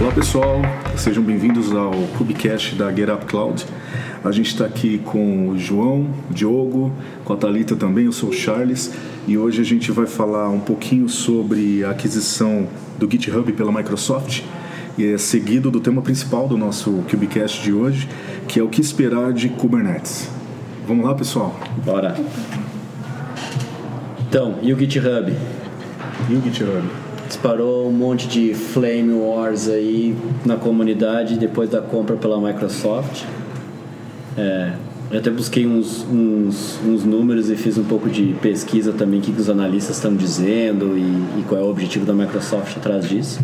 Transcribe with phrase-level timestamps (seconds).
[0.00, 0.62] Olá pessoal,
[0.96, 3.66] sejam bem-vindos ao Cubicast da Get Up Cloud.
[4.22, 6.92] A gente está aqui com o João, o Diogo,
[7.24, 8.94] com a Thalita também, eu sou o Charles
[9.26, 14.42] e hoje a gente vai falar um pouquinho sobre a aquisição do GitHub pela Microsoft
[14.96, 18.08] e é seguido do tema principal do nosso Cubicast de hoje,
[18.46, 20.30] que é o que esperar de Kubernetes.
[20.86, 21.58] Vamos lá, pessoal?
[21.84, 22.14] Bora.
[24.28, 25.34] Então, e o GitHub?
[26.30, 27.07] E o GitHub?
[27.28, 33.24] Disparou um monte de flame wars aí na comunidade depois da compra pela Microsoft.
[34.36, 34.72] É,
[35.10, 39.22] eu até busquei uns, uns, uns, números e fiz um pouco de pesquisa também, o
[39.22, 43.08] que, que os analistas estão dizendo e, e, qual é o objetivo da Microsoft atrás
[43.08, 43.40] disso.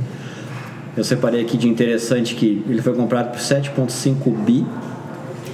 [0.96, 4.64] Eu separei aqui de interessante que ele foi comprado por 7,5 bi.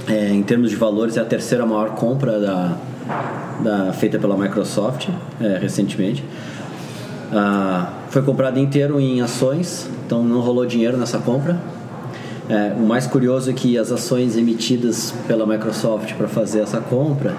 [0.09, 2.77] É, em termos de valores, é a terceira maior compra da,
[3.63, 5.09] da feita pela Microsoft
[5.41, 6.25] é, recentemente.
[7.33, 11.61] Ah, foi comprado inteiro em ações, então não rolou dinheiro nessa compra.
[12.49, 17.37] É, o mais curioso é que as ações emitidas pela Microsoft para fazer essa compra,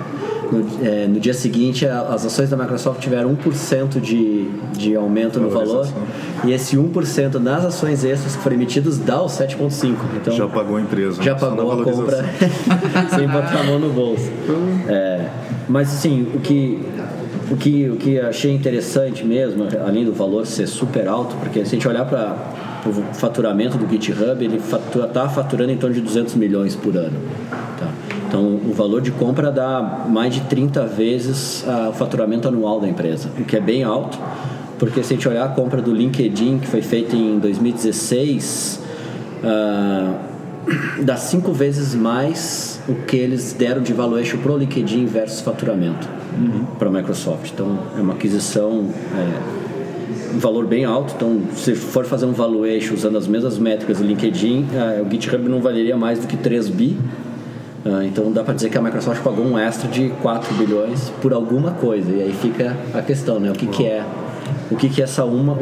[0.49, 5.49] no, é, no, dia seguinte as ações da Microsoft tiveram 1% de, de aumento no
[5.49, 5.85] valor
[6.45, 9.95] e esse 1% nas ações extras que foram emitidas dá o 7,5%.
[10.15, 11.21] Então, já pagou a empresa.
[11.21, 12.25] Já pagou a compra
[13.13, 14.31] sem botar a mão no bolso.
[14.87, 15.29] É,
[15.69, 16.79] mas assim, o que
[17.51, 21.75] o que, o que achei interessante mesmo, além do valor ser super alto, porque se
[21.75, 22.37] a gente olhar para
[22.85, 27.19] o faturamento do GitHub, ele está faturando em torno de 200 milhões por ano.
[27.77, 27.89] Tá?
[28.27, 32.87] Então, o valor de compra dá mais de 30 vezes ah, o faturamento anual da
[32.87, 34.17] empresa, o que é bem alto,
[34.79, 38.81] porque se a gente olhar a compra do LinkedIn, que foi feita em 2016,
[39.43, 40.30] uh,
[41.01, 46.07] dá cinco vezes mais o que eles deram de valuation para o LinkedIn versus faturamento
[46.37, 46.65] uhum.
[46.77, 47.51] para a Microsoft.
[47.53, 51.13] Então, é uma aquisição, é, um valor bem alto.
[51.15, 55.47] Então, se for fazer um valuation usando as mesmas métricas do LinkedIn, é, o GitHub
[55.49, 56.97] não valeria mais do que 3 bi.
[57.83, 61.33] Uh, então dá para dizer que a Microsoft pagou um extra de 4 bilhões por
[61.33, 62.11] alguma coisa.
[62.11, 63.49] E aí fica a questão, né?
[63.49, 64.05] O que, que é
[64.71, 65.57] o que, que essa uma,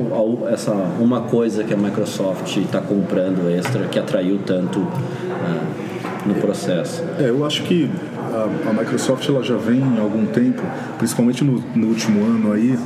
[0.50, 7.04] essa uma coisa que a Microsoft está comprando extra que atraiu tanto uh, no processo?
[7.18, 7.90] É, eu acho que
[8.32, 10.62] a, a, Microsoft ela já vem há algum tempo,
[11.00, 12.78] principalmente no, no último ano aí,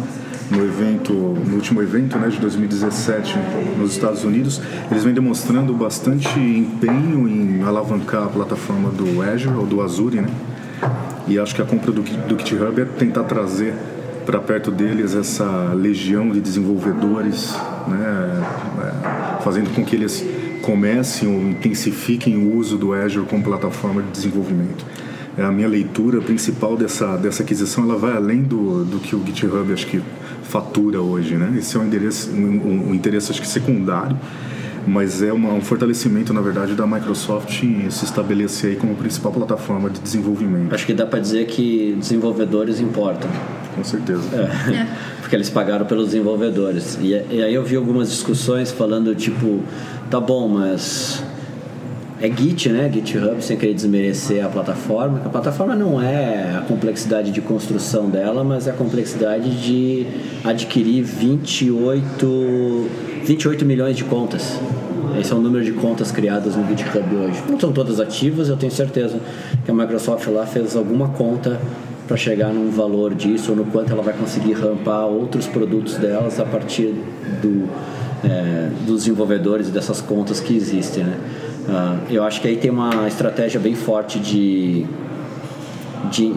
[0.50, 3.36] no evento, no último evento né, de 2017
[3.78, 9.66] nos Estados Unidos, eles vêm demonstrando bastante empenho em alavancar a plataforma do Azure ou
[9.66, 10.30] do Azure, né?
[11.28, 13.74] E acho que a compra do, do GitHub é tentar trazer
[14.26, 17.54] para perto deles essa legião de desenvolvedores,
[17.88, 18.44] né,
[18.80, 20.26] é, fazendo com que eles
[20.62, 24.86] comecem ou intensifiquem o uso do Azure como plataforma de desenvolvimento.
[25.38, 29.24] É a minha leitura principal dessa, dessa aquisição ela vai além do, do que o
[29.26, 30.02] GitHub acho que
[30.44, 31.56] fatura hoje, né?
[31.58, 34.18] Esse é um, endereço, um, um interesse acho que secundário,
[34.86, 39.32] mas é uma, um fortalecimento na verdade da Microsoft em se estabelecer aí como principal
[39.32, 40.74] plataforma de desenvolvimento.
[40.74, 43.30] Acho que dá para dizer que desenvolvedores importam
[43.74, 44.24] com certeza.
[44.34, 44.72] É.
[44.74, 44.88] É.
[45.20, 46.98] Porque eles pagaram pelos desenvolvedores.
[47.02, 49.62] E, e, aí eu vi algumas discussões falando, tipo,
[50.10, 51.24] tá bom, mas
[52.22, 52.90] é Git, né?
[52.92, 55.22] GitHub, sem querer desmerecer a plataforma.
[55.26, 60.06] A plataforma não é a complexidade de construção dela, mas é a complexidade de
[60.44, 62.90] adquirir 28,
[63.24, 64.60] 28 milhões de contas.
[65.20, 67.44] Esse é o número de contas criadas no GitHub hoje.
[67.48, 69.20] Não são todas ativas, eu tenho certeza
[69.64, 71.60] que a Microsoft lá fez alguma conta
[72.08, 76.40] para chegar num valor disso ou no quanto ela vai conseguir rampar outros produtos delas
[76.40, 76.94] a partir
[77.42, 77.70] do,
[78.24, 81.04] é, dos desenvolvedores dessas contas que existem.
[81.04, 81.18] Né?
[81.68, 84.86] Uh, eu acho que aí tem uma estratégia bem forte de,
[86.12, 86.34] de,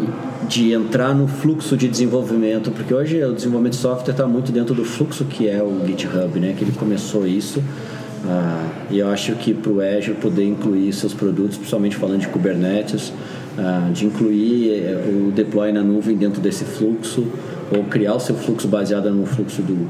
[0.48, 4.74] de entrar no fluxo de desenvolvimento, porque hoje o desenvolvimento de software está muito dentro
[4.74, 6.54] do fluxo que é o GitHub, né?
[6.56, 7.60] que ele começou isso.
[7.60, 12.28] Uh, e eu acho que para o Azure poder incluir seus produtos, principalmente falando de
[12.28, 13.12] Kubernetes,
[13.58, 17.26] uh, de incluir eh, o deploy na nuvem dentro desse fluxo,
[17.70, 19.88] ou criar o seu fluxo baseado no fluxo do,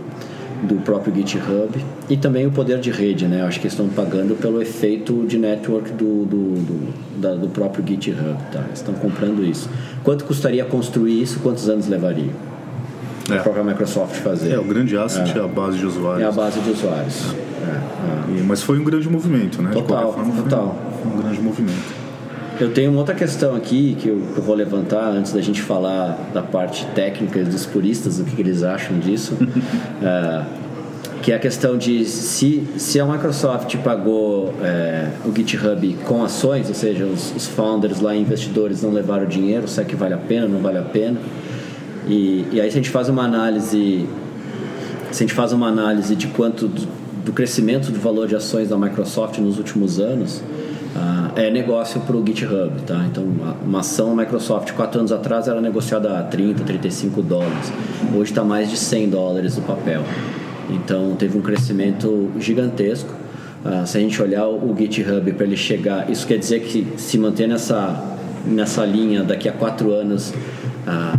[0.62, 3.42] do próprio GitHub e também o poder de rede, né?
[3.42, 8.36] Acho que estão pagando pelo efeito de network do, do, do, da, do próprio GitHub,
[8.52, 8.64] tá?
[8.72, 9.68] Estão comprando isso.
[10.02, 11.40] Quanto custaria construir isso?
[11.40, 12.30] Quantos anos levaria?
[13.30, 13.38] É.
[13.38, 14.52] A própria Microsoft fazer.
[14.52, 16.22] É, o grande asset é, é a base de usuários.
[16.22, 17.34] É a base de usuários.
[17.34, 18.36] É.
[18.36, 18.38] é.
[18.38, 19.70] E, mas foi um grande movimento, né?
[19.72, 20.76] Total, forma, total.
[21.02, 22.05] Foi um grande movimento.
[22.58, 26.30] Eu tenho uma outra questão aqui que eu, eu, vou levantar antes da gente falar
[26.32, 29.36] da parte técnica dos puristas, o que, que eles acham disso.
[30.02, 30.44] é,
[31.22, 36.68] que é a questão de se, se a Microsoft pagou é, o GitHub com ações,
[36.68, 40.46] ou seja, os, os, founders lá, investidores, não levaram dinheiro, será que vale a pena,
[40.46, 41.18] não vale a pena?
[42.06, 44.06] E, e aí se a gente faz uma análise,
[45.10, 48.78] se a gente faz uma análise de quanto do crescimento do valor de ações da
[48.78, 50.42] Microsoft nos últimos anos,
[50.98, 53.04] ah, é negócio para o GitHub, tá?
[53.06, 53.22] Então,
[53.62, 57.70] uma ação Microsoft quatro anos atrás era negociada a 30, 35 dólares.
[58.14, 60.02] Hoje está mais de 100 dólares o papel.
[60.70, 63.12] Então, teve um crescimento gigantesco.
[63.62, 67.18] Ah, se a gente olhar o GitHub para ele chegar, isso quer dizer que se
[67.18, 68.14] manter nessa
[68.46, 70.32] nessa linha daqui a quatro anos,
[70.86, 71.18] ah,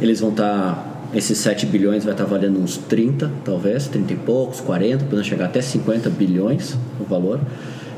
[0.00, 4.14] eles vão estar tá esses 7 bilhões vai estar tá valendo uns 30, talvez, 30
[4.14, 7.38] e poucos, 40, podendo chegar até 50 bilhões o valor.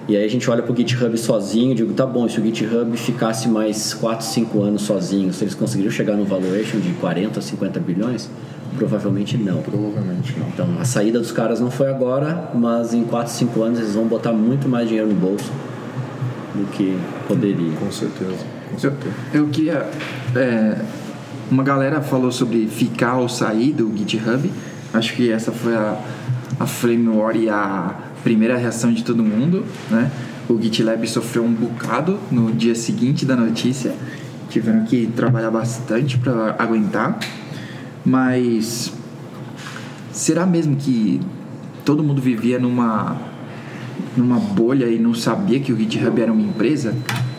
[0.06, 2.44] E aí a gente olha para o GitHub sozinho e digo, tá bom, se o
[2.44, 7.40] GitHub ficasse mais 4, 5 anos sozinho, se eles conseguiriam chegar no valuation de 40,
[7.40, 8.28] 50 bilhões?
[8.76, 9.62] Provavelmente não.
[9.62, 10.48] Provavelmente não.
[10.48, 14.06] Então a saída dos caras não foi agora, mas em 4, 5 anos eles vão
[14.06, 15.50] botar muito mais dinheiro no bolso
[16.54, 17.72] do que poderia.
[17.78, 18.44] Com certeza.
[18.70, 19.14] Com certeza.
[19.32, 19.88] Eu, eu queria.
[20.36, 20.82] É,
[21.50, 24.50] uma galera falou sobre ficar ou sair do GitHub.
[24.92, 25.98] Acho que essa foi a,
[26.60, 30.10] a flame war e a primeira reação de todo mundo, né?
[30.48, 33.94] O GitLab sofreu um bocado no dia seguinte da notícia.
[34.48, 37.18] Tiveram que trabalhar bastante para aguentar.
[38.04, 38.92] Mas
[40.10, 41.20] será mesmo que
[41.84, 43.16] todo mundo vivia numa
[44.16, 46.94] numa bolha e não sabia que o GitHub era uma empresa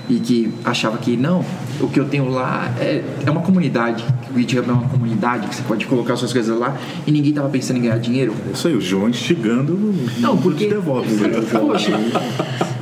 [0.10, 1.44] e que achava que não,
[1.80, 4.04] o que eu tenho lá é, é uma comunidade.
[4.34, 7.50] O GitHub é uma comunidade que você pode colocar suas coisas lá e ninguém tava
[7.50, 8.34] pensando em ganhar dinheiro.
[8.50, 9.78] É isso aí, o João instigando
[10.20, 11.12] não, porque DevOps.
[11.52, 11.92] Poxa.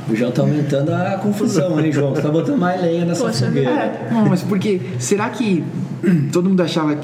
[0.08, 2.14] O João tá aumentando a confusão, hein, João?
[2.14, 3.70] Você tá botando mais lenha nessa Poxa, fogueira.
[3.70, 5.64] É, não, mas porque será que
[6.30, 6.98] todo mundo achava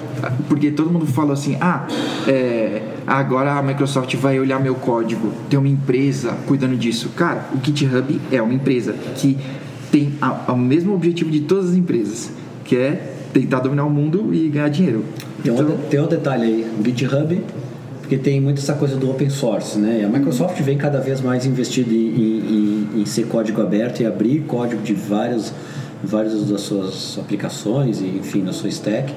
[0.49, 1.87] porque todo mundo falou assim, ah,
[2.29, 7.11] é, agora a Microsoft vai olhar meu código, tem uma empresa cuidando disso.
[7.17, 9.39] Cara, o GitHub é uma empresa que
[9.91, 10.13] tem
[10.49, 12.31] o mesmo objetivo de todas as empresas,
[12.65, 15.05] que é tentar dominar o mundo e ganhar dinheiro.
[15.43, 17.41] Tem, então, um, tem um detalhe aí, o GitHub,
[18.01, 20.01] porque tem muito essa coisa do open source, né?
[20.03, 24.07] E a Microsoft vem cada vez mais investindo em, em, em ser código aberto e
[24.07, 25.53] abrir código de vários,
[26.03, 29.15] várias das suas aplicações e, enfim, na sua stack.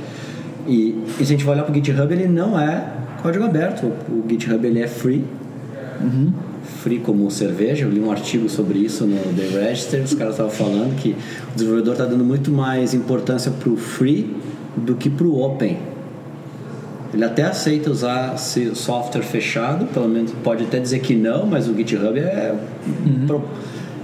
[0.67, 2.87] E, e se a gente vai olhar para o GitHub, ele não é
[3.21, 3.85] código aberto.
[4.09, 5.23] O GitHub ele é free.
[6.01, 7.85] Uhum free como cerveja.
[7.85, 10.03] Eu li um artigo sobre isso no The Register.
[10.03, 14.35] Os caras estavam falando que o desenvolvedor está dando muito mais importância para o free
[14.75, 15.77] do que para o open.
[17.13, 21.75] Ele até aceita usar software fechado, pelo menos pode até dizer que não, mas o
[21.75, 22.55] GitHub é.
[23.05, 23.41] Uhum.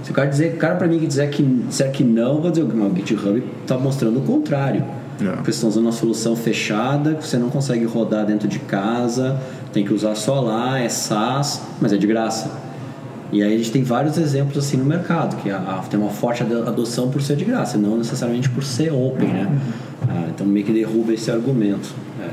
[0.04, 2.64] Se o cara dizer, cara para mim que dizer que, disser que não, vou dizer
[2.64, 4.84] que o GitHub está mostrando o contrário.
[5.20, 5.32] Yeah.
[5.32, 5.36] É.
[5.36, 9.38] Porque estão usando uma solução fechada que você não consegue rodar dentro de casa,
[9.72, 12.50] tem que usar só lá, é SaaS, mas é de graça.
[13.32, 16.10] E aí a gente tem vários exemplos assim no mercado, que a, a, tem uma
[16.10, 19.46] forte adoção por ser de graça, não necessariamente por ser open, né?
[19.48, 19.72] Uhum.
[20.08, 21.94] Ah, então meio que derruba esse argumento.
[22.20, 22.30] É.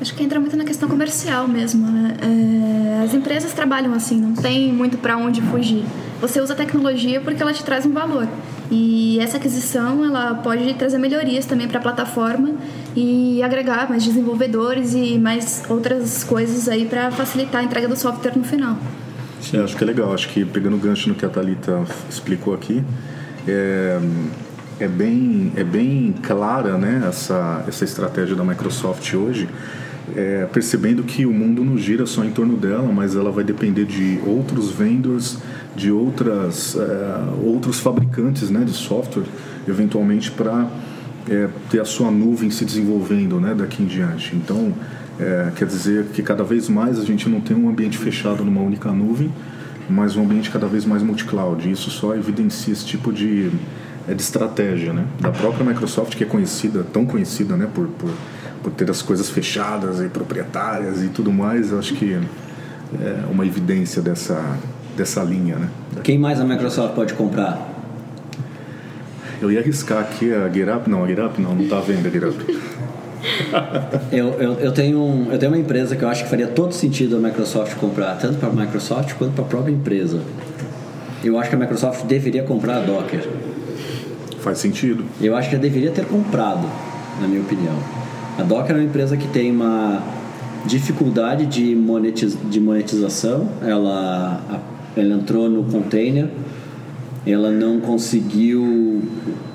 [0.00, 2.16] Acho que entra muito na questão comercial mesmo, né?
[2.22, 5.84] É, as empresas trabalham assim, não tem muito para onde fugir.
[6.20, 8.26] Você usa a tecnologia porque ela te traz um valor.
[8.74, 12.54] E essa aquisição ela pode trazer melhorias também para a plataforma
[12.96, 18.32] e agregar mais desenvolvedores e mais outras coisas aí para facilitar a entrega do software
[18.34, 18.78] no final.
[19.42, 20.14] Sim, acho que é legal.
[20.14, 22.82] Acho que pegando o gancho no que a Thalita explicou aqui,
[23.46, 24.00] é,
[24.80, 29.50] é, bem, é bem clara né, essa, essa estratégia da Microsoft hoje,
[30.16, 33.84] é, percebendo que o mundo não gira só em torno dela, mas ela vai depender
[33.84, 35.38] de outros vendors,
[35.74, 39.24] de outras, é, outros fabricantes né, de software,
[39.66, 40.68] eventualmente para
[41.28, 44.34] é, ter a sua nuvem se desenvolvendo né, daqui em diante.
[44.36, 44.72] Então,
[45.18, 48.60] é, quer dizer que cada vez mais a gente não tem um ambiente fechado numa
[48.60, 49.30] única nuvem,
[49.88, 51.70] mas um ambiente cada vez mais multi-cloud.
[51.70, 53.50] Isso só evidencia esse tipo de,
[54.08, 55.06] é, de estratégia né?
[55.20, 57.68] da própria Microsoft, que é conhecida, tão conhecida né?
[57.72, 58.10] por, por,
[58.62, 61.72] por ter as coisas fechadas e proprietárias e tudo mais.
[61.72, 62.14] Eu acho que
[63.00, 64.58] é uma evidência dessa,
[64.96, 65.56] dessa linha.
[65.56, 65.68] Né?
[66.02, 67.70] Quem mais a Microsoft pode comprar?
[69.40, 72.60] Eu ia arriscar aqui a GetUp, não, a GetUp não, não está vendo a GetUp.
[74.12, 76.72] eu, eu, eu, tenho um, eu tenho uma empresa que eu acho que faria todo
[76.72, 80.20] sentido a Microsoft comprar, tanto para a Microsoft quanto para a própria empresa.
[81.24, 83.28] Eu acho que a Microsoft deveria comprar a Docker.
[84.40, 85.04] Faz sentido.
[85.20, 86.68] Eu acho que já deveria ter comprado,
[87.20, 88.01] na minha opinião.
[88.38, 90.02] A Docker é uma empresa que tem uma
[90.64, 93.48] dificuldade de, monetiz, de monetização.
[93.62, 94.40] Ela,
[94.96, 96.28] ela entrou no container,
[97.26, 99.02] ela não conseguiu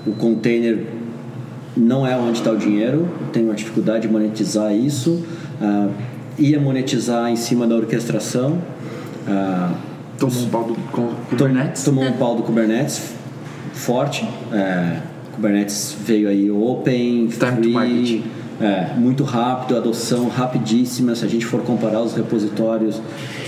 [0.06, 0.86] o container
[1.76, 5.24] não é onde está o dinheiro, tem uma dificuldade de monetizar isso.
[6.38, 8.60] Ia monetizar em cima da orquestração.
[9.28, 9.76] Uh,
[10.20, 10.76] tomou um pau do
[11.30, 11.84] Kubernetes?
[11.84, 13.14] Tomou um pau do Kubernetes
[13.74, 14.24] forte.
[14.24, 15.02] Uh,
[15.34, 18.24] Kubernetes veio aí open, Time free,
[18.60, 21.14] É, muito rápido, adoção rapidíssima.
[21.16, 23.00] Se a gente for comparar os repositórios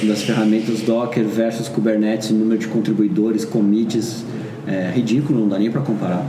[0.04, 4.24] das ferramentas Docker versus Kubernetes, o número de contribuidores, commits,
[4.68, 6.24] é ridículo, não dá nem para comparar.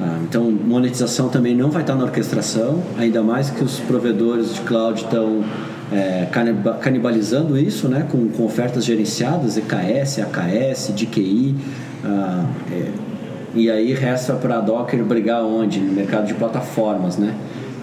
[0.00, 4.62] Ah, então, monetização também não vai estar na orquestração, ainda mais que os provedores de
[4.62, 5.44] cloud estão
[5.92, 6.26] é,
[6.80, 11.54] canibalizando isso né, com, com ofertas gerenciadas, EKS, AKS, DKI.
[12.04, 12.90] Ah, é,
[13.54, 15.78] e aí resta para a Docker brigar onde?
[15.78, 17.34] No mercado de plataformas, né?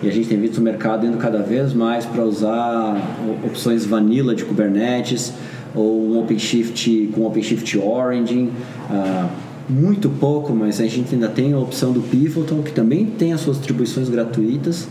[0.03, 2.95] E a gente tem visto o mercado indo cada vez mais para usar
[3.43, 5.33] opções vanilla de Kubernetes
[5.73, 8.51] ou um OpenShift com OpenShift Origin.
[8.89, 9.29] Uh,
[9.67, 13.41] muito pouco, mas a gente ainda tem a opção do Pivotal, que também tem as
[13.41, 14.87] suas distribuições gratuitas.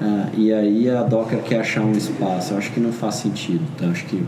[0.00, 2.52] Uh, e aí a Docker quer achar um espaço.
[2.52, 3.60] Eu acho que não faz sentido.
[3.74, 4.22] Então acho que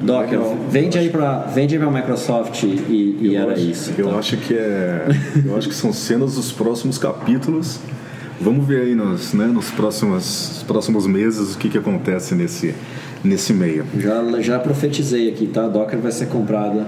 [0.00, 0.38] Docker,
[0.70, 3.92] vende aí para vende para a Microsoft e, e era acho, isso.
[3.96, 4.18] Eu tá?
[4.18, 5.06] acho que é,
[5.44, 7.80] eu acho que são cenas dos próximos capítulos.
[8.40, 12.74] Vamos ver aí nos, né, nos próximos, próximos meses o que, que acontece nesse,
[13.24, 13.84] nesse meio.
[13.98, 15.64] Já, já profetizei aqui, tá?
[15.64, 16.86] A Docker vai ser comprada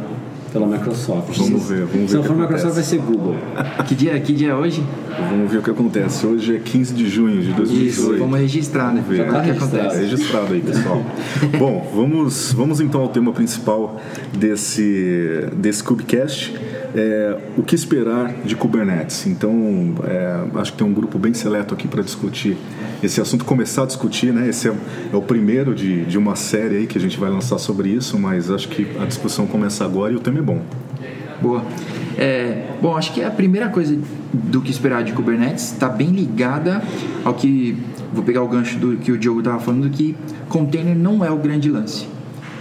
[0.52, 1.36] pela Microsoft.
[1.36, 2.08] Vamos ver, vamos ver.
[2.08, 3.36] Se não for Microsoft, vai ser Google.
[3.86, 4.82] que, dia, que dia é hoje?
[5.30, 6.26] Vamos ver o que acontece.
[6.26, 7.88] Hoje é 15 de junho de 2018.
[7.88, 9.02] Isso, vamos registrar, né?
[9.06, 9.26] Vamos ver.
[9.26, 9.94] Já tá registrado.
[9.94, 11.02] É registrado aí, pessoal.
[11.58, 14.00] Bom, vamos, vamos então ao tema principal
[14.36, 16.54] desse, desse Cubecast
[16.94, 19.26] é, o que esperar de Kubernetes.
[19.26, 22.56] Então, é, acho que tem um grupo bem seleto aqui para discutir
[23.02, 24.48] esse assunto, começar a discutir, né?
[24.48, 24.74] Esse é,
[25.12, 28.18] é, o primeiro de, de uma série aí que a gente vai lançar sobre isso,
[28.18, 30.62] mas acho que a discussão começa agora e o tema é bom.
[31.40, 31.62] Boa.
[32.16, 33.96] É, bom, acho que a primeira coisa
[34.32, 36.82] do que esperar de Kubernetes está bem ligada
[37.24, 37.76] ao que
[38.12, 40.16] vou pegar o gancho do que o Diogo estava falando que
[40.48, 42.08] container não é o grande lance.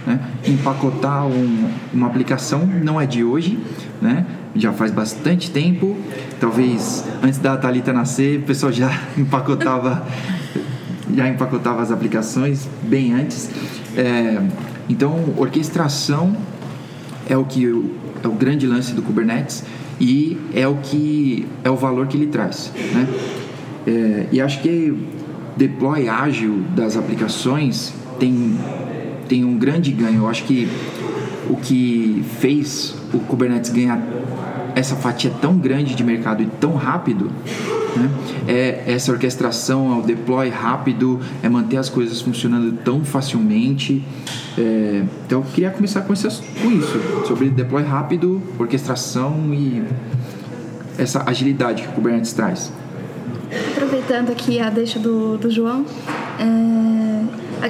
[0.08, 0.18] Né?
[0.46, 3.58] Empacotar um, uma aplicação não é de hoje,
[4.00, 4.24] né?
[4.56, 5.98] já faz bastante tempo.
[6.40, 10.06] Talvez antes da Thalita nascer, o pessoal já empacotava,
[11.14, 13.50] já empacotava as aplicações bem antes.
[13.94, 14.40] É,
[14.88, 16.34] então, orquestração
[17.28, 17.66] é o que
[18.24, 19.62] é o grande lance do Kubernetes
[20.00, 23.06] e é o que é o valor que ele traz, né?
[23.86, 24.96] É, e acho que
[25.54, 28.56] deploy ágil das aplicações tem
[29.28, 30.22] tem um grande ganho.
[30.22, 30.68] Eu acho que
[31.48, 34.00] o que fez o Kubernetes ganhar
[34.74, 37.30] essa fatia tão grande de mercado e tão rápido
[37.96, 38.10] né,
[38.46, 44.02] é essa orquestração, é o deploy rápido, é manter as coisas funcionando tão facilmente.
[44.56, 49.82] É, então eu queria começar com, com isso, sobre deploy rápido, orquestração e
[50.96, 52.72] essa agilidade que o Kubernetes traz.
[53.72, 55.86] Aproveitando aqui a deixa do, do João,
[56.38, 57.07] é,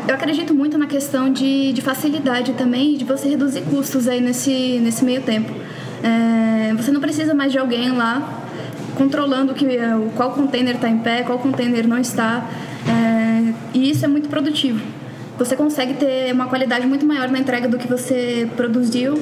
[0.09, 4.79] eu acredito muito na questão de, de facilidade também de você reduzir custos aí nesse,
[4.81, 5.53] nesse meio tempo.
[6.03, 8.45] É, você não precisa mais de alguém lá
[8.97, 9.67] controlando que,
[10.17, 12.49] qual container está em pé, qual container não está.
[12.87, 14.81] É, e isso é muito produtivo
[15.39, 19.15] você consegue ter uma qualidade muito maior na entrega do que você produziu,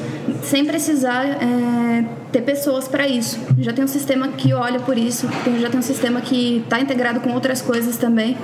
[0.43, 3.39] sem precisar é, ter pessoas para isso.
[3.59, 5.29] Já tem um sistema que olha por isso,
[5.61, 8.37] já tem um sistema que está integrado com outras coisas também,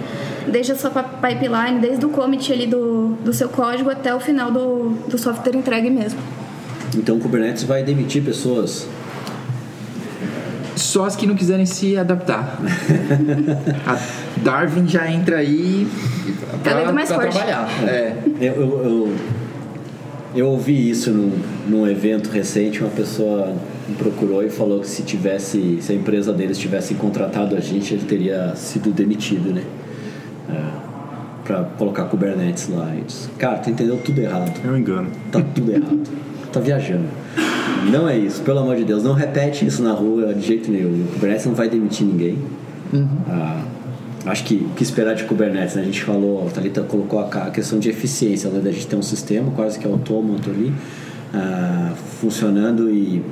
[0.48, 4.50] desde a sua pipeline, desde o commit ali do, do seu código até o final
[4.50, 6.18] do, do software entregue mesmo.
[6.96, 8.86] Então o Kubernetes vai demitir pessoas
[10.76, 12.58] só as que não quiserem se adaptar.
[13.86, 13.98] a
[14.42, 15.86] Darwin já entra aí
[16.62, 17.68] para trabalhar.
[17.86, 18.16] É.
[18.40, 19.14] Eu, eu, eu,
[20.34, 21.32] eu, ouvi isso num,
[21.68, 23.54] num evento recente, uma pessoa
[23.88, 27.94] me procurou e falou que se tivesse, se a empresa deles tivesse contratado a gente,
[27.94, 29.62] ele teria sido demitido, né?
[30.48, 30.92] É
[31.44, 32.92] para colocar Kubernetes lá.
[33.06, 34.52] Disse, Cara, tu entendeu tudo errado.
[34.64, 35.08] É um engano.
[35.30, 36.00] Tá tudo errado.
[36.52, 37.06] tá viajando.
[37.90, 39.02] Não é isso, pelo amor de Deus.
[39.02, 41.04] Não repete isso na rua de jeito nenhum.
[41.04, 42.38] O Kubernetes não vai demitir ninguém.
[42.92, 43.08] Uhum.
[43.28, 43.62] Ah,
[44.26, 45.82] acho que o que esperar de Kubernetes, né?
[45.82, 48.60] a gente falou, a Thalita colocou a questão de eficiência, né?
[48.60, 50.72] da gente ter um sistema quase que autônomo ali,
[51.34, 53.22] ah, funcionando e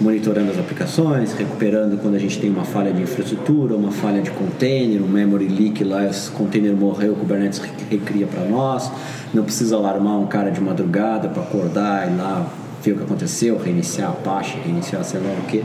[0.00, 4.30] monitorando as aplicações, recuperando quando a gente tem uma falha de infraestrutura, uma falha de
[4.30, 8.90] container, um memory leak lá, esse container morreu, o Kubernetes recria para nós,
[9.32, 12.46] não precisa alarmar um cara de madrugada para acordar e lá
[12.82, 15.62] ver o que aconteceu, reiniciar a Apache, reiniciar sei lá o que.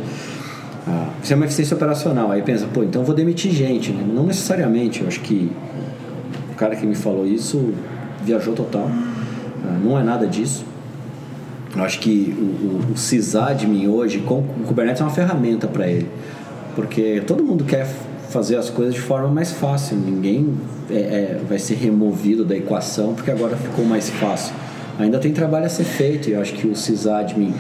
[0.88, 2.32] Ah, isso é uma eficiência operacional.
[2.32, 3.92] Aí pensa, pô, então vou demitir gente.
[3.92, 4.06] Né?
[4.08, 5.02] Não necessariamente.
[5.02, 5.52] Eu acho que
[6.52, 7.74] o cara que me falou isso
[8.24, 8.90] viajou total.
[8.90, 10.64] Ah, não é nada disso.
[11.76, 15.88] Eu acho que o, o, o sysadmin hoje, com, o Kubernetes é uma ferramenta para
[15.88, 16.08] ele.
[16.76, 17.88] Porque todo mundo quer
[18.30, 19.98] fazer as coisas de forma mais fácil.
[19.98, 20.54] Ninguém
[20.90, 24.54] é, é, vai ser removido da equação porque agora ficou mais fácil.
[25.00, 27.54] ainda tem trabalho a ser feito e eu acho que o sysadmin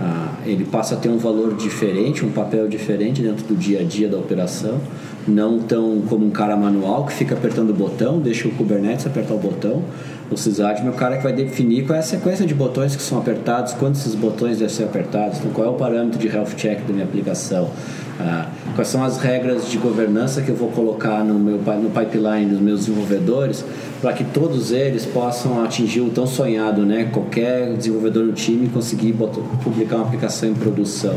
[0.00, 3.84] ah, ele passa a ter um valor diferente, um papel diferente dentro do dia a
[3.84, 4.80] dia da operação,
[5.26, 9.34] não tão como um cara manual que fica apertando o botão, deixa o Kubernetes apertar
[9.34, 9.82] o botão.
[10.30, 13.02] O sysadmin é o cara que vai definir qual é a sequência de botões que
[13.02, 16.54] são apertados, quantos esses botões devem ser apertados, então qual é o parâmetro de health
[16.56, 17.70] check da minha aplicação,
[18.18, 22.46] ah, quais são as regras de governança que eu vou colocar no meu no pipeline
[22.46, 23.64] dos meus desenvolvedores
[24.00, 27.08] para que todos eles possam atingir o tão sonhado, né?
[27.12, 31.14] Qualquer desenvolvedor no time conseguir botar, publicar uma aplicação em produção.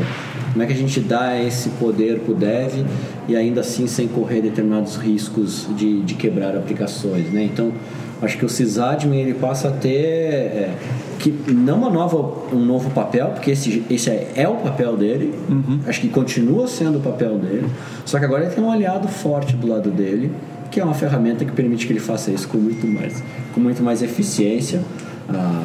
[0.52, 2.84] Como é que a gente dá esse poder para o dev
[3.28, 7.44] e ainda assim sem correr determinados riscos de, de quebrar aplicações, né?
[7.44, 7.72] Então,
[8.20, 10.74] acho que o sysadmin ele passa a ter é,
[11.18, 12.16] que não uma nova,
[12.52, 15.80] um novo papel, porque esse, esse é, é o papel dele, uhum.
[15.86, 17.66] acho que continua sendo o papel dele,
[18.04, 20.30] só que agora ele tem um aliado forte do lado dele,
[20.70, 23.22] que é uma ferramenta que permite que ele faça isso com muito mais,
[23.54, 24.82] com muito mais eficiência.
[25.28, 25.64] Ah,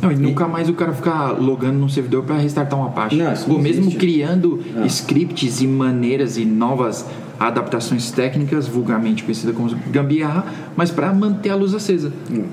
[0.00, 3.34] não, e nunca mais o cara ficar logando no servidor para restartar uma página.
[3.34, 4.86] Não, Ou mesmo criando ah.
[4.86, 7.06] scripts e maneiras e novas
[7.38, 10.44] adaptações técnicas, vulgarmente conhecida como gambiarra,
[10.76, 12.12] mas para manter a luz acesa.
[12.30, 12.44] Hum.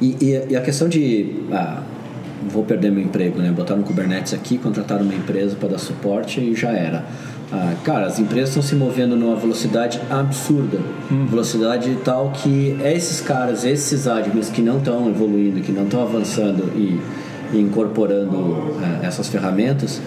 [0.00, 1.34] E, e, e, a questão de.
[1.52, 1.82] Ah,
[2.48, 3.50] vou perder meu emprego, né?
[3.50, 7.04] Botar no Kubernetes aqui, contratar uma empresa para dar suporte e já era.
[7.52, 10.78] Ah, cara, as empresas estão se movendo numa velocidade absurda.
[11.10, 11.26] Hum.
[11.26, 16.72] Velocidade tal que esses caras, esses admins que não estão evoluindo, que não estão avançando
[16.76, 17.00] e,
[17.52, 20.00] e incorporando ah, essas ferramentas,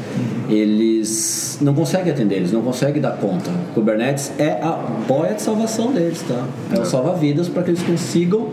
[0.49, 3.49] eles não conseguem atender, eles não conseguem dar conta.
[3.71, 4.71] O Kubernetes é a
[5.07, 6.45] boia de salvação deles, tá?
[6.71, 6.85] É o é.
[6.85, 8.49] salva-vidas para que eles consigam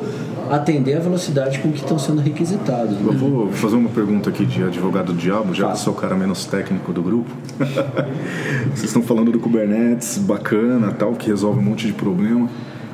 [0.51, 2.95] atender a velocidade com que estão sendo requisitados.
[2.95, 3.03] Né?
[3.05, 6.17] Eu vou fazer uma pergunta aqui de advogado do diabo, já que sou o cara
[6.17, 7.31] menos técnico do grupo.
[8.75, 12.49] Vocês estão falando do Kubernetes, bacana, tal, que resolve um monte de problema.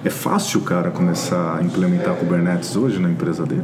[0.05, 3.63] É fácil o cara começar a implementar Kubernetes hoje na empresa dele?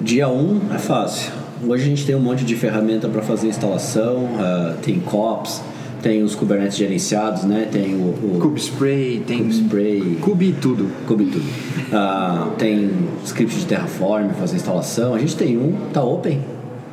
[0.00, 1.32] Dia 1 um é fácil.
[1.66, 5.60] Hoje a gente tem um monte de ferramenta para fazer instalação, uh, tem COPS,
[6.00, 7.66] tem os Kubernetes gerenciados, né?
[7.70, 11.44] Tem o, o Kubespray, tem Kubespray, Kube tudo, Kube tudo.
[11.44, 12.90] Uh, tem
[13.24, 15.14] script de Terraform fazer instalação.
[15.14, 16.40] A gente tem um, tá open?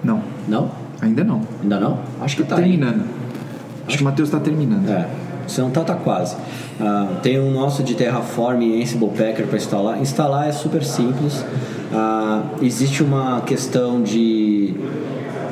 [0.04, 0.24] Não.
[0.48, 0.72] Não?
[1.00, 1.42] Ainda não.
[1.62, 2.00] Ainda não?
[2.20, 2.56] Acho que tá.
[2.56, 3.02] Terminando.
[3.02, 4.90] Acho, Acho que o Matheus está terminando.
[4.90, 5.08] É.
[5.48, 6.36] Se não tá, tá quase.
[6.36, 10.02] Uh, tem um nosso de Terraform e Ansible Packer para instalar.
[10.02, 11.44] Instalar é super simples.
[11.92, 14.74] Uh, existe uma questão de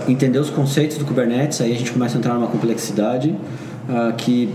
[0.08, 3.36] entender os conceitos do Kubernetes, aí a gente começa a entrar numa complexidade
[3.88, 4.50] uh, que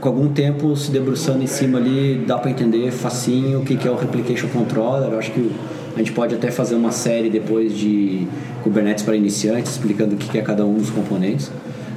[0.00, 3.86] com algum tempo se debruçando em cima ali dá para entender facinho o que, que
[3.86, 5.12] é o Replication Controller.
[5.12, 5.52] Eu acho que
[5.94, 8.26] a gente pode até fazer uma série depois de
[8.62, 11.50] Kubernetes para iniciantes, explicando o que, que é cada um dos componentes.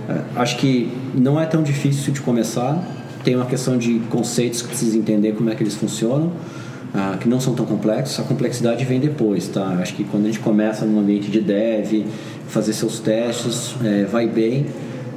[0.09, 2.81] Uh, acho que não é tão difícil de começar.
[3.23, 6.31] Tem uma questão de conceitos que precisa entender como é que eles funcionam.
[6.95, 9.65] Uh, que não são tão complexos, a complexidade vem depois, tá?
[9.81, 12.05] Acho que quando a gente começa num ambiente de dev,
[12.47, 14.67] fazer seus testes, é, vai bem.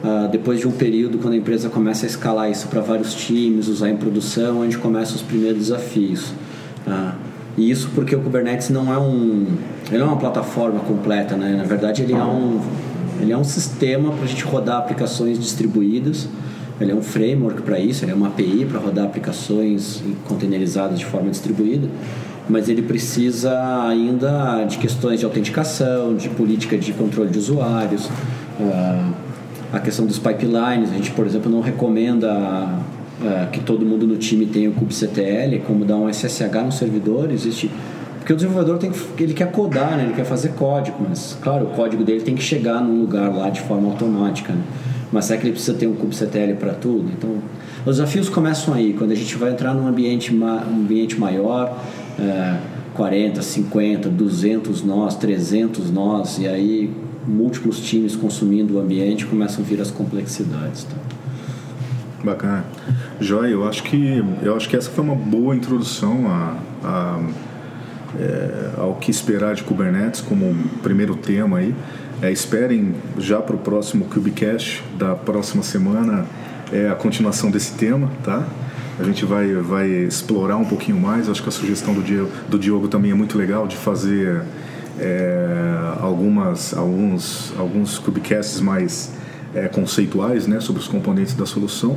[0.02, 3.68] Uh, depois de um período, quando a empresa começa a escalar isso para vários times,
[3.68, 6.30] usar em produção, a gente começa os primeiros desafios.
[6.86, 7.12] Uh,
[7.56, 9.46] e isso porque o Kubernetes não é um,
[9.90, 11.56] ele é uma plataforma completa, né?
[11.56, 12.60] Na verdade, ele é um,
[13.20, 16.28] ele é um sistema para a gente rodar aplicações distribuídas.
[16.80, 21.04] Ele é um framework para isso, ele é uma API para rodar aplicações containerizadas de
[21.04, 21.88] forma distribuída
[22.48, 29.12] mas ele precisa ainda de questões de autenticação, de política de controle de usuários, uh,
[29.72, 30.90] a questão dos pipelines.
[30.90, 35.58] A gente, por exemplo, não recomenda uh, que todo mundo no time tenha o kubectl,
[35.66, 37.70] como dar um SSH no servidor, existe
[38.28, 40.04] porque o desenvolvedor tem que, ele quer codar, né?
[40.04, 43.48] ele quer fazer código, mas claro, o código dele tem que chegar num lugar lá
[43.48, 44.52] de forma automática.
[44.52, 44.62] Né?
[45.10, 47.10] Mas será que ele precisa ter um kubectl para tudo?
[47.10, 47.38] Então,
[47.86, 51.82] os desafios começam aí, quando a gente vai entrar num ambiente, um ambiente maior,
[52.18, 52.58] é,
[52.92, 56.92] 40, 50, 200 nós, 300 nós, e aí
[57.26, 60.84] múltiplos times consumindo o ambiente começam a vir as complexidades.
[60.84, 60.96] Tá?
[62.22, 62.66] Bacana.
[63.18, 67.20] Joia, eu acho que eu acho que essa foi uma boa introdução a, a
[68.18, 71.74] é, ao que esperar de Kubernetes como um primeiro tema aí.
[72.20, 76.26] É, esperem já para o próximo Cubecast da próxima semana
[76.72, 78.46] é a continuação desse tema, tá?
[78.98, 81.28] A gente vai, vai explorar um pouquinho mais.
[81.28, 84.42] Acho que a sugestão do Diogo, do Diogo também é muito legal de fazer
[84.98, 89.12] é, algumas, alguns, alguns cubecasts mais
[89.54, 91.96] é, conceituais né, sobre os componentes da solução,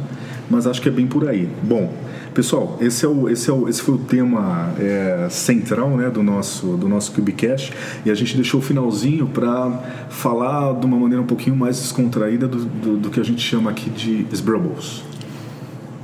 [0.49, 1.49] mas acho que é bem por aí.
[1.63, 1.91] Bom,
[2.33, 6.23] pessoal, esse, é o, esse, é o, esse foi o tema é, central né, do
[6.23, 7.73] nosso, do nosso Cubecast
[8.05, 9.69] e a gente deixou o finalzinho para
[10.09, 13.69] falar de uma maneira um pouquinho mais descontraída do, do, do que a gente chama
[13.69, 15.03] aqui de Sbrubbles.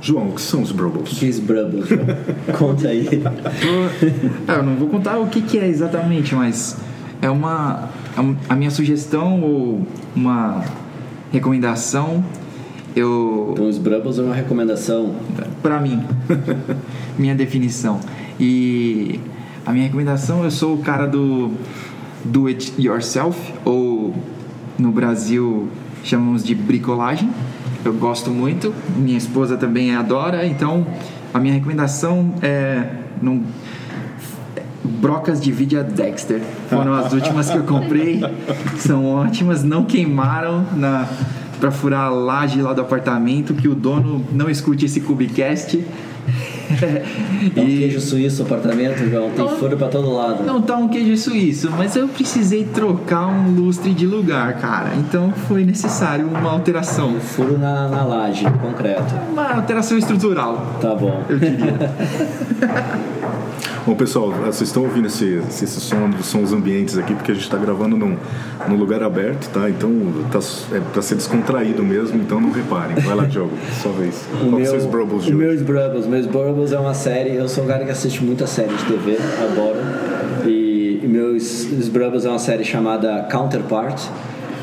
[0.00, 1.12] João, o que são os Brubbles?
[1.12, 1.88] O que é Brubbles?
[2.56, 3.22] Conta aí.
[4.46, 6.76] ah, eu não vou contar o que, que é exatamente, mas
[7.20, 10.64] é uma é a minha sugestão ou uma
[11.32, 12.24] recomendação
[12.94, 15.14] eu Então, os Brubbles é uma recomendação.
[15.62, 16.02] para mim.
[17.18, 18.00] Minha definição.
[18.38, 19.20] E
[19.66, 21.50] a minha recomendação eu sou o cara do
[22.24, 24.14] do it yourself ou
[24.78, 25.68] no Brasil
[26.04, 27.28] chamamos de bricolagem.
[27.84, 30.86] Eu gosto muito minha esposa também adora então
[31.34, 32.88] a minha recomendação é
[33.20, 33.42] não
[34.84, 36.40] brocas de vídeo Dexter.
[36.68, 38.20] Foram as últimas que eu comprei
[38.78, 41.06] são ótimas não queimaram na
[41.58, 45.82] para furar a laje lá do apartamento que o dono não escute esse Cubicast
[46.82, 47.04] É
[47.60, 49.30] um queijo suíço no apartamento, João.
[49.30, 50.44] Tem furo pra todo lado.
[50.44, 54.90] não tá um queijo suíço, mas eu precisei trocar um lustre de lugar, cara.
[54.96, 57.18] Então foi necessário uma alteração.
[57.20, 59.14] Furo na, na laje, concreto.
[59.32, 61.22] Uma alteração estrutural, Tá bom.
[61.28, 61.74] eu diria.
[63.88, 67.56] Bom, pessoal, vocês estão ouvindo esse, esse som, sons ambientes aqui, porque a gente está
[67.56, 68.18] gravando num,
[68.68, 69.70] num lugar aberto, tá?
[69.70, 69.90] Então
[70.30, 70.40] tá,
[70.76, 72.96] é para ser descontraído mesmo, então não reparem.
[72.96, 74.28] Vai lá, Diogo, sua vez.
[74.30, 75.46] Qual que são os Brubbles de o hoje?
[75.46, 76.06] meus Brubbles.
[76.06, 77.34] Meus Brubbles é uma série.
[77.34, 79.78] Eu sou um cara que assiste muita série de TV, adoro.
[80.46, 84.02] E, e meus Brubbles é uma série chamada Counterpart.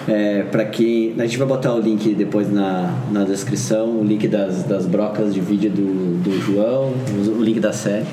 [0.08, 1.16] É, para quem.
[1.18, 5.34] A gente vai botar o link depois na, na descrição, o link das, das brocas
[5.34, 6.94] de vídeo do, do João,
[7.38, 8.06] o link da série.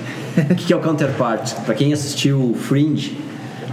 [0.50, 1.52] O que que é o Counterpart?
[1.66, 3.18] Para quem assistiu Fringe,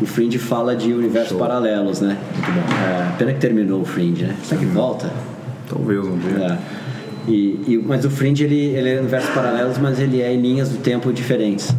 [0.02, 2.18] o Fringe fala de universos paralelos, né?
[2.34, 2.76] Muito bom.
[2.76, 4.36] É, pena que terminou o Fringe, né?
[4.44, 5.10] Será que volta?
[5.70, 6.60] Talvez um dia.
[7.26, 7.32] É.
[7.32, 10.68] E, e- mas o Fringe ele, ele é universos paralelos, mas ele é em linhas
[10.70, 11.74] do tempo diferentes.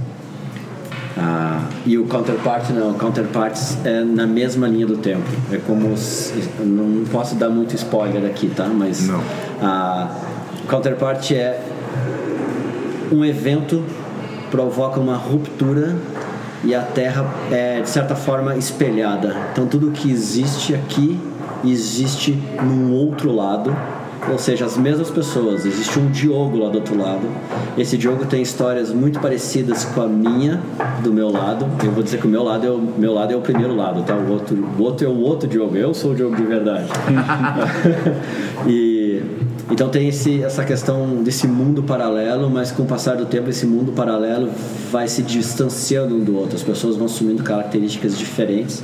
[1.22, 5.28] Ah, e o Counterpart não, o Counterpart é na mesma linha do tempo.
[5.52, 5.94] É como
[6.60, 8.64] não posso dar muito spoiler aqui, tá?
[8.66, 9.20] Mas Não.
[9.60, 10.08] a
[10.66, 11.60] Counterpart é
[13.12, 13.84] um evento
[14.50, 15.94] provoca uma ruptura
[16.64, 19.36] e a Terra é de certa forma espelhada.
[19.52, 21.18] Então tudo que existe aqui
[21.64, 23.76] existe num outro lado,
[24.28, 25.64] ou seja, as mesmas pessoas.
[25.64, 27.26] Existe um Diogo lá do outro lado.
[27.78, 30.60] Esse Diogo tem histórias muito parecidas com a minha
[31.02, 31.66] do meu lado.
[31.82, 34.02] Eu vou dizer que o meu lado é o meu lado é o primeiro lado,
[34.02, 34.14] tá?
[34.14, 35.76] O outro, o outro é o outro Diogo.
[35.76, 36.86] Eu sou o Diogo de verdade.
[38.68, 39.22] e
[39.70, 43.66] então tem esse, essa questão desse mundo paralelo, mas com o passar do tempo esse
[43.66, 44.50] mundo paralelo
[44.90, 46.56] vai se distanciando um do outro.
[46.56, 48.82] As pessoas vão assumindo características diferentes.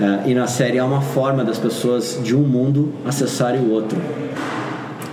[0.00, 3.98] Eh, e na série há uma forma das pessoas de um mundo acessarem o outro.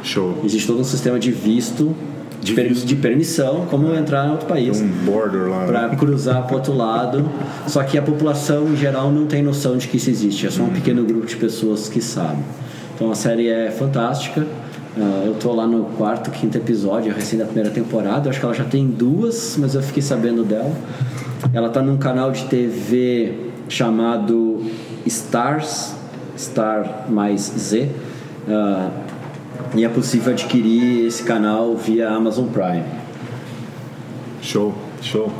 [0.03, 0.37] Show.
[0.43, 1.95] Existe todo um sistema de visto,
[2.41, 4.79] de, per- de permissão, como entrar em outro país.
[4.79, 5.65] Um border lá.
[5.65, 5.95] Para né?
[5.95, 7.27] cruzar para outro lado,
[7.67, 10.61] só que a população em geral não tem noção de que isso existe, é só
[10.61, 12.43] um pequeno grupo de pessoas que sabem.
[12.93, 14.45] Então a série é fantástica.
[14.97, 18.27] Ah, eu tô lá no quarto, quinto episódio, recém da primeira temporada.
[18.27, 20.71] Eu acho que ela já tem duas, mas eu fiquei sabendo dela.
[21.51, 23.33] Ela tá num canal de TV
[23.67, 24.54] chamado
[25.05, 25.93] Stars,
[26.37, 27.89] Star mais Z.
[28.47, 28.89] Ah,
[29.75, 32.83] e é possível adquirir esse canal via Amazon Prime.
[34.41, 35.31] Show, show.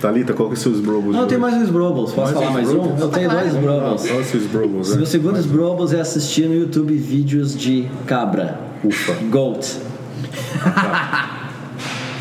[0.00, 1.14] Thalita, qual que é os seus Brubbles?
[1.14, 2.12] Não, eu tenho mais uns Brobbles.
[2.12, 2.96] Posso Mais falar mais um?
[2.98, 4.06] Eu tenho dois Brobbles.
[4.06, 4.90] Qual os seus Brubbles?
[4.90, 4.96] O é?
[4.96, 8.60] meu segundo dos Brobbles é assistir no YouTube vídeos de cabra.
[8.84, 9.14] Ufa.
[9.30, 9.76] Goat.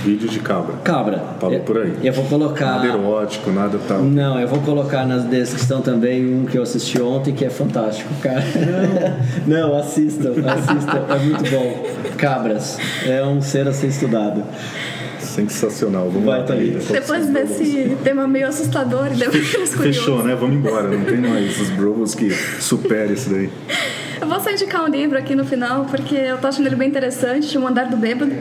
[0.06, 0.76] Vídeo de cabra.
[0.84, 1.24] Cabra.
[1.40, 1.94] Falou Eu- por aí.
[2.04, 2.66] Eu vou colocar.
[2.76, 4.04] Nada erótico, nada tal.
[4.04, 8.14] Não, eu vou colocar na descrição também um que eu assisti ontem que é fantástico,
[8.22, 8.44] cara.
[9.48, 11.86] Não, assistam, assistam, é muito bom.
[12.18, 14.44] Cabras, é um ser a ser estudado.
[15.20, 16.10] Sensacional.
[16.10, 19.48] Vamos Vai, lá, são Depois desse tema meio assustador e depois.
[19.76, 20.36] Fechou, né?
[20.36, 20.88] Vamos embora.
[20.88, 23.50] Não tem mais os Brubbles que supere isso daí.
[24.22, 26.88] Eu vou só indicar um livro aqui no final, porque eu tô achando ele bem
[26.88, 28.32] interessante, O Andar do Bêbado.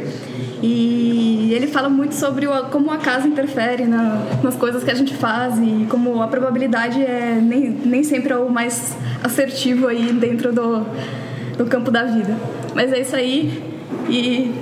[0.62, 4.94] E ele fala muito sobre o- como a casa interfere na- nas coisas que a
[4.94, 10.12] gente faz e como a probabilidade é nem, nem sempre é o mais assertivo aí
[10.12, 10.86] dentro do,
[11.58, 12.34] do campo da vida.
[12.74, 13.62] Mas é isso aí
[14.08, 14.52] e,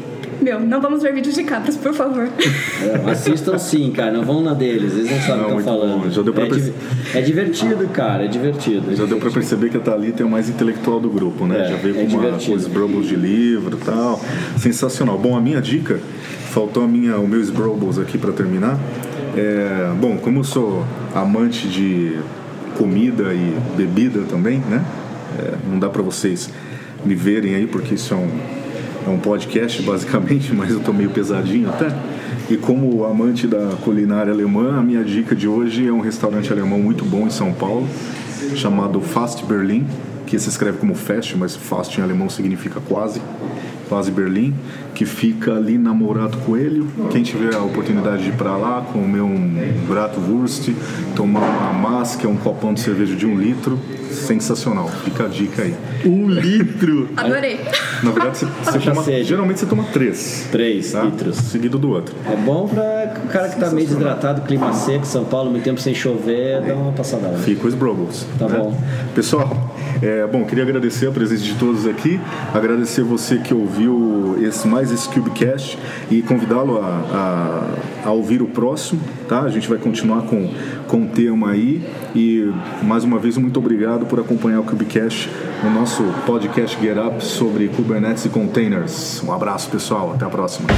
[0.43, 2.29] meu, não vamos ver vídeos de cabras, por favor.
[2.83, 5.79] É, assistam sim, cara, não vão na deles, eles não sabem Não, o que estão
[5.79, 6.03] falando.
[6.05, 6.73] bom, já deu pra é, perce-
[7.15, 8.95] é divertido, cara, é divertido.
[8.97, 11.65] Já deu pra perceber que a Thalita é o mais intelectual do grupo, né?
[11.67, 14.21] É, Já veio é com, uma, com de livro e tal.
[14.59, 15.19] Sensacional.
[15.19, 16.01] Bom, a minha dica,
[16.51, 18.79] faltou a minha, o meus Brubbles aqui pra terminar.
[19.37, 22.19] É, bom, como eu sou amante de
[22.77, 24.85] comida e bebida também, né?
[25.39, 26.51] É, não dá pra vocês
[27.05, 28.29] me verem aí, porque isso é um,
[29.07, 31.88] é um podcast basicamente, mas eu tô meio pesadinho até.
[32.51, 36.79] E como amante da culinária alemã, a minha dica de hoje é um restaurante alemão
[36.79, 37.88] muito bom em São Paulo,
[38.55, 39.87] chamado Fast Berlin,
[40.27, 43.21] que se escreve como fast, mas fast em alemão significa quase.
[43.88, 44.55] Plaza Berlim,
[44.95, 46.87] que fica ali na Mourato Coelho.
[47.11, 49.57] Quem tiver a oportunidade de ir para lá, comer um
[49.88, 50.71] Bratwurst,
[51.16, 53.79] tomar uma massa, que é um copão de cerveja de um litro,
[54.11, 54.88] sensacional.
[54.88, 55.75] Fica a dica aí.
[56.05, 57.09] Um litro!
[57.16, 57.61] Adorei.
[58.03, 60.49] Na verdade, você, você toma, geralmente você toma três.
[60.51, 61.03] Três tá?
[61.03, 61.37] litros.
[61.37, 62.14] Seguido do outro.
[62.31, 65.81] É bom para o cara que tá meio desidratado, clima seco, São Paulo, muito tempo
[65.81, 67.38] sem chover, dá uma passada lá.
[67.38, 68.27] Fica os Brogos.
[68.38, 68.77] Tá bom.
[69.14, 69.72] Pessoal,
[70.03, 72.21] é, bom, queria agradecer a presença de todos aqui,
[72.53, 75.79] agradecer você que ouviu esse, mais esse Cubecast
[76.11, 79.43] e convidá-lo a, a, a ouvir o próximo, tá?
[79.43, 80.53] A gente vai continuar com,
[80.88, 81.83] com o tema aí
[82.15, 85.31] e mais uma vez muito obrigado por acompanhar o Cubecast
[85.62, 89.23] no nosso podcast Get Up sobre Kubernetes e Containers.
[89.23, 90.69] Um abraço, pessoal, até a próxima.